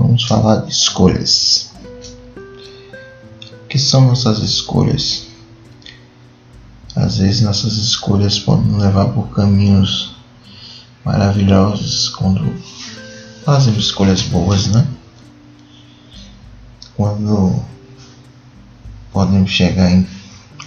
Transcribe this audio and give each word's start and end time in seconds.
vamos 0.00 0.24
falar 0.24 0.62
de 0.62 0.72
escolhas. 0.72 1.70
O 2.34 3.66
que 3.68 3.78
são 3.78 4.06
nossas 4.06 4.38
escolhas? 4.38 5.26
Às 6.96 7.18
vezes 7.18 7.42
nossas 7.42 7.74
escolhas 7.74 8.38
podem 8.38 8.76
levar 8.76 9.10
por 9.10 9.28
caminhos 9.28 10.16
maravilhosos 11.04 12.08
quando 12.08 12.52
fazemos 13.44 13.84
escolhas 13.84 14.22
boas, 14.22 14.66
né? 14.68 14.86
Quando 16.96 17.62
podemos 19.12 19.50
chegar 19.50 19.90
em 19.90 20.06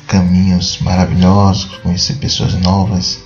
caminhos 0.07 0.77
maravilhosos, 0.79 1.65
conhecer 1.79 2.15
pessoas 2.15 2.53
novas, 2.53 3.19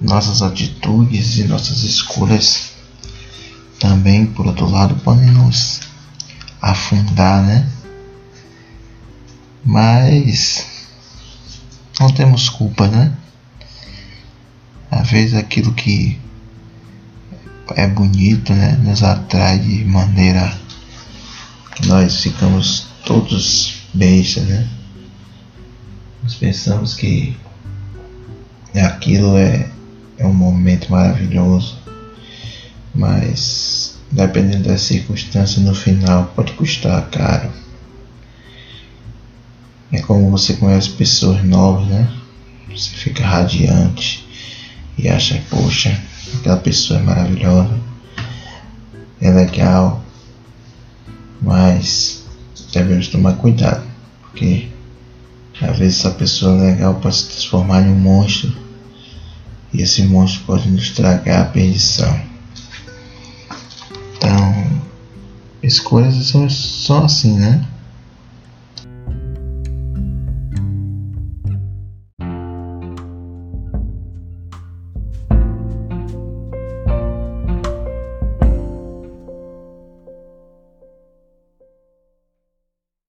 nossas 0.00 0.42
atitudes 0.42 1.38
e 1.38 1.44
nossas 1.44 1.82
escolhas 1.82 2.79
também, 3.80 4.26
por 4.26 4.46
outro 4.46 4.68
lado, 4.70 4.94
podem 4.96 5.30
nos 5.30 5.80
afundar, 6.60 7.42
né? 7.42 7.68
Mas 9.64 10.66
não 11.98 12.12
temos 12.12 12.48
culpa, 12.50 12.86
né? 12.86 13.12
Às 14.90 15.10
vezes 15.10 15.34
aquilo 15.34 15.72
que 15.72 16.20
é 17.76 17.86
bonito, 17.86 18.52
né, 18.52 18.72
nos 18.82 19.02
atrai 19.02 19.58
de 19.58 19.84
maneira 19.84 20.52
que 21.76 21.86
nós 21.86 22.20
ficamos 22.20 22.86
todos 23.06 23.82
bestas, 23.94 24.44
né? 24.44 24.68
Nós 26.22 26.34
pensamos 26.34 26.94
que 26.94 27.36
aquilo 28.74 29.36
é, 29.36 29.70
é 30.18 30.26
um 30.26 30.34
momento 30.34 30.90
maravilhoso, 30.90 31.78
mas 32.94 33.69
dependendo 34.10 34.68
das 34.68 34.82
circunstâncias 34.82 35.64
no 35.64 35.74
final 35.74 36.32
pode 36.34 36.52
custar 36.52 37.08
caro. 37.10 37.50
É 39.92 40.00
como 40.00 40.30
você 40.30 40.54
conhece 40.54 40.90
pessoas 40.90 41.44
novas, 41.44 41.86
né? 41.86 42.12
Você 42.68 42.90
fica 42.90 43.24
radiante 43.24 44.24
e 44.96 45.08
acha, 45.08 45.42
poxa, 45.50 46.00
aquela 46.38 46.56
pessoa 46.56 47.00
é 47.00 47.02
maravilhosa, 47.02 47.80
é 49.20 49.30
legal, 49.30 50.04
mas 51.42 52.24
devemos 52.72 53.08
tomar 53.08 53.34
cuidado, 53.34 53.84
porque 54.22 54.68
às 55.60 55.76
vezes 55.78 55.98
essa 55.98 56.10
pessoa 56.10 56.62
legal 56.62 56.94
pode 56.96 57.16
se 57.16 57.26
transformar 57.26 57.82
em 57.82 57.90
um 57.90 57.98
monstro 57.98 58.54
e 59.72 59.82
esse 59.82 60.02
monstro 60.04 60.44
pode 60.46 60.68
nos 60.68 60.82
estragar 60.84 61.42
a 61.42 61.44
perdição. 61.46 62.29
Então, 64.20 64.82
escolhas 65.62 66.14
são, 66.26 66.48
são 66.50 67.04
assim, 67.06 67.38
né? 67.38 67.66